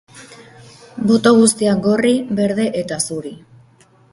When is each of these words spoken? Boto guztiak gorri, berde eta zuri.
Boto 1.11 1.33
guztiak 1.41 1.83
gorri, 1.89 2.15
berde 2.43 2.69
eta 2.83 2.99
zuri. 3.07 3.35